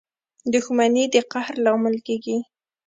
[0.53, 2.37] •دښمني د قهر لامل کېږي.